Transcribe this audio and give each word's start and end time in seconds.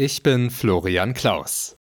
Ich 0.00 0.22
bin 0.22 0.50
Florian 0.50 1.12
Klaus. 1.12 1.77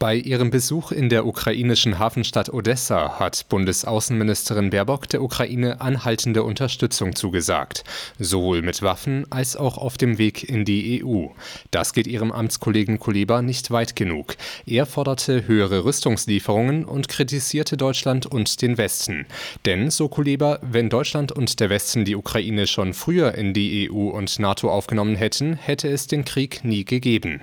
Bei 0.00 0.16
ihrem 0.16 0.50
Besuch 0.50 0.92
in 0.92 1.08
der 1.08 1.24
ukrainischen 1.24 1.98
Hafenstadt 1.98 2.52
Odessa 2.52 3.20
hat 3.20 3.48
Bundesaußenministerin 3.48 4.70
Baerbock 4.70 5.08
der 5.08 5.22
Ukraine 5.22 5.80
anhaltende 5.80 6.42
Unterstützung 6.42 7.14
zugesagt, 7.14 7.84
sowohl 8.18 8.60
mit 8.60 8.82
Waffen 8.82 9.24
als 9.30 9.56
auch 9.56 9.78
auf 9.78 9.96
dem 9.96 10.18
Weg 10.18 10.46
in 10.46 10.64
die 10.64 11.02
EU. 11.02 11.28
Das 11.70 11.92
geht 11.92 12.06
ihrem 12.06 12.32
Amtskollegen 12.32 12.98
Kuleba 12.98 13.40
nicht 13.40 13.70
weit 13.70 13.94
genug. 13.94 14.36
Er 14.66 14.84
forderte 14.84 15.46
höhere 15.46 15.84
Rüstungslieferungen 15.84 16.84
und 16.84 17.08
kritisierte 17.08 17.76
Deutschland 17.76 18.26
und 18.26 18.60
den 18.62 18.76
Westen. 18.76 19.26
Denn, 19.64 19.90
so 19.90 20.08
Kuleba, 20.08 20.58
wenn 20.60 20.90
Deutschland 20.90 21.30
und 21.32 21.60
der 21.60 21.70
Westen 21.70 22.04
die 22.04 22.16
Ukraine 22.16 22.66
schon 22.66 22.94
früher 22.94 23.34
in 23.36 23.54
die 23.54 23.88
EU 23.90 24.08
und 24.10 24.38
NATO 24.38 24.70
aufgenommen 24.70 25.14
hätten, 25.14 25.54
hätte 25.54 25.88
es 25.88 26.08
den 26.08 26.24
Krieg 26.24 26.64
nie 26.64 26.84
gegeben. 26.84 27.40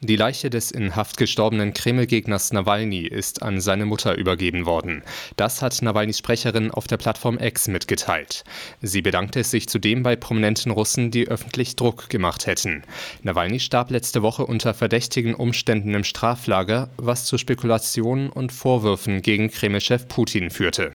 Die 0.00 0.14
Leiche 0.14 0.48
des 0.48 0.70
in 0.70 0.94
Haft 0.94 1.16
gestorbenen 1.16 1.74
Kreml-Gegners 1.74 2.52
Nawalny 2.52 3.00
ist 3.00 3.42
an 3.42 3.60
seine 3.60 3.84
Mutter 3.84 4.16
übergeben 4.16 4.64
worden. 4.64 5.02
Das 5.34 5.60
hat 5.60 5.82
Nawalnys 5.82 6.18
Sprecherin 6.18 6.70
auf 6.70 6.86
der 6.86 6.98
Plattform 6.98 7.36
X 7.36 7.66
mitgeteilt. 7.66 8.44
Sie 8.80 9.02
bedankte 9.02 9.42
sich 9.42 9.68
zudem 9.68 10.04
bei 10.04 10.14
prominenten 10.14 10.70
Russen, 10.70 11.10
die 11.10 11.26
öffentlich 11.26 11.74
Druck 11.74 12.10
gemacht 12.10 12.46
hätten. 12.46 12.84
Nawalny 13.24 13.58
starb 13.58 13.90
letzte 13.90 14.22
Woche 14.22 14.46
unter 14.46 14.72
verdächtigen 14.72 15.34
Umständen 15.34 15.92
im 15.94 16.04
Straflager, 16.04 16.90
was 16.96 17.24
zu 17.24 17.36
Spekulationen 17.36 18.30
und 18.30 18.52
Vorwürfen 18.52 19.20
gegen 19.20 19.50
Kreml-Chef 19.50 20.06
Putin 20.06 20.50
führte. 20.50 20.92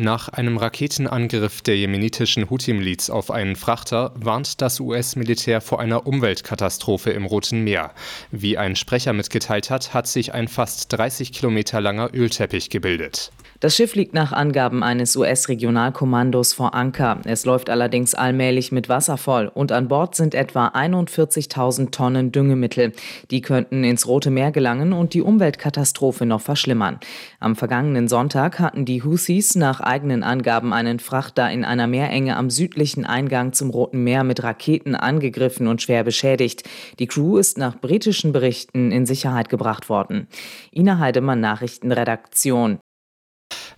Nach 0.00 0.28
einem 0.28 0.58
Raketenangriff 0.58 1.60
der 1.60 1.76
jemenitischen 1.76 2.48
Houthi-Miliz 2.48 3.10
auf 3.10 3.32
einen 3.32 3.56
Frachter 3.56 4.12
warnt 4.14 4.62
das 4.62 4.78
US-Militär 4.78 5.60
vor 5.60 5.80
einer 5.80 6.06
Umweltkatastrophe 6.06 7.10
im 7.10 7.26
Roten 7.26 7.64
Meer. 7.64 7.90
Wie 8.30 8.56
ein 8.56 8.76
Sprecher 8.76 9.12
mitgeteilt 9.12 9.70
hat, 9.70 9.94
hat 9.94 10.06
sich 10.06 10.32
ein 10.32 10.46
fast 10.46 10.92
30 10.92 11.32
Kilometer 11.32 11.80
langer 11.80 12.14
Ölteppich 12.14 12.70
gebildet. 12.70 13.32
Das 13.60 13.74
Schiff 13.74 13.96
liegt 13.96 14.14
nach 14.14 14.30
Angaben 14.30 14.84
eines 14.84 15.16
US-Regionalkommandos 15.16 16.52
vor 16.52 16.76
Anker. 16.76 17.18
Es 17.24 17.44
läuft 17.44 17.70
allerdings 17.70 18.14
allmählich 18.14 18.70
mit 18.70 18.88
Wasser 18.88 19.16
voll 19.16 19.50
und 19.52 19.72
an 19.72 19.88
Bord 19.88 20.14
sind 20.14 20.36
etwa 20.36 20.68
41.000 20.68 21.90
Tonnen 21.90 22.30
Düngemittel. 22.30 22.92
Die 23.32 23.40
könnten 23.40 23.82
ins 23.82 24.06
Rote 24.06 24.30
Meer 24.30 24.52
gelangen 24.52 24.92
und 24.92 25.12
die 25.12 25.22
Umweltkatastrophe 25.22 26.24
noch 26.24 26.40
verschlimmern. 26.40 27.00
Am 27.40 27.56
vergangenen 27.56 28.06
Sonntag 28.06 28.60
hatten 28.60 28.84
die 28.84 29.02
Houthis 29.02 29.56
nach 29.56 29.80
eigenen 29.88 30.22
Angaben 30.22 30.72
einen 30.72 31.00
Frachter 31.00 31.50
in 31.50 31.64
einer 31.64 31.86
Meerenge 31.86 32.36
am 32.36 32.50
südlichen 32.50 33.04
Eingang 33.04 33.52
zum 33.52 33.70
Roten 33.70 34.04
Meer 34.04 34.22
mit 34.22 34.42
Raketen 34.42 34.94
angegriffen 34.94 35.66
und 35.66 35.82
schwer 35.82 36.04
beschädigt. 36.04 36.68
Die 36.98 37.06
Crew 37.06 37.38
ist 37.38 37.58
nach 37.58 37.80
britischen 37.80 38.32
Berichten 38.32 38.92
in 38.92 39.06
Sicherheit 39.06 39.48
gebracht 39.48 39.88
worden. 39.88 40.28
Ina 40.72 40.98
Heidemann, 40.98 41.40
Nachrichtenredaktion. 41.40 42.78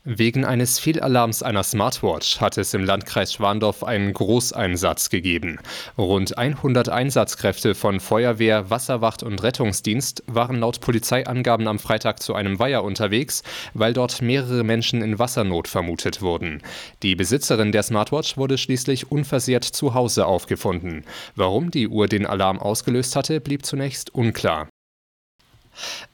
Wegen 0.05 0.47
eines 0.47 0.79
Fehlalarms 0.79 1.43
einer 1.43 1.63
Smartwatch 1.63 2.41
hat 2.41 2.57
es 2.57 2.73
im 2.73 2.85
Landkreis 2.85 3.35
Schwandorf 3.35 3.85
einen 3.85 4.15
Großeinsatz 4.15 5.11
gegeben. 5.11 5.59
Rund 5.99 6.39
100 6.39 6.89
Einsatzkräfte 6.89 7.75
von 7.75 8.01
Feuerwehr, 8.01 8.71
Wasserwacht 8.71 9.23
und 9.23 9.43
Rettungsdienst 9.43 10.23
waren 10.27 10.57
laut 10.57 10.81
Polizeiangaben 10.81 11.69
am 11.69 11.79
Freitag 11.79 12.23
zu 12.23 12.35
einem 12.35 12.59
Weiher 12.59 12.83
unterwegs, 12.83 13.43
weil 13.75 13.93
dort 13.93 14.23
mehrere 14.23 14.65
Menschen 14.65 15.03
in 15.03 15.19
Wassernot 15.19 15.69
vermutet 15.69 16.23
wurden. 16.23 16.63
Die 17.03 17.15
Besitzerin 17.15 17.71
der 17.71 17.83
Smartwatch 17.83 18.39
wurde 18.39 18.57
schließlich 18.57 19.13
unversehrt 19.13 19.65
zu 19.65 19.93
Hause 19.93 20.25
aufgefunden. 20.25 21.05
Warum 21.35 21.71
die 21.71 21.89
Uhr 21.89 22.09
den 22.09 22.25
Alarm 22.25 22.59
ausgelöst 22.59 23.17
hatte, 23.17 23.39
blieb 23.39 23.67
zunächst 23.67 24.15
unklar. 24.15 24.67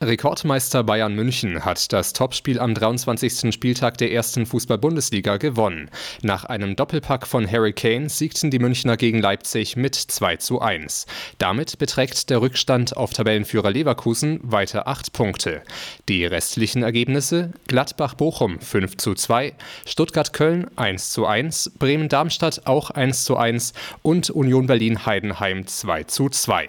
Rekordmeister 0.01 0.85
Bayern 0.85 1.15
München 1.15 1.65
hat 1.65 1.93
das 1.93 2.13
Topspiel 2.13 2.59
am 2.59 2.75
23. 2.75 3.53
Spieltag 3.53 3.99
der 3.99 4.13
ersten 4.13 4.47
Fußball-Bundesliga 4.47 5.37
gewonnen. 5.37 5.91
Nach 6.23 6.45
einem 6.45 6.77
Doppelpack 6.77 7.27
von 7.27 7.51
Harry 7.51 7.73
Kane 7.73 8.09
siegten 8.09 8.51
die 8.51 8.59
Münchner 8.59 8.97
gegen 8.97 9.21
Leipzig 9.21 9.77
mit 9.77 9.95
2 9.95 10.37
zu 10.37 10.61
1. 10.61 11.07
Damit 11.39 11.79
beträgt 11.79 12.31
der 12.31 12.41
Rückstand 12.41 12.97
auf 12.97 13.13
Tabellenführer 13.13 13.71
Leverkusen 13.71 14.41
weiter 14.43 14.89
8 14.89 15.13
Punkte. 15.13 15.63
Die 16.09 16.25
restlichen 16.25 16.83
Ergebnisse 16.83 17.53
Gladbach-Bochum 17.69 18.61
5 18.61 18.97
zu 18.97 19.15
2, 19.15 19.55
Stuttgart-Köln 19.87 20.71
1 20.77 21.11
zu 21.11 21.27
1, 21.27 21.73
Bremen-Darmstadt 21.79 22.67
auch 22.67 22.91
1 22.91 23.25
zu 23.25 23.37
1 23.37 23.73
und 24.03 24.31
Union 24.31 24.67
Berlin-Heidenheim 24.67 25.67
2 25.67 26.05
zu 26.05 26.29
2. 26.29 26.65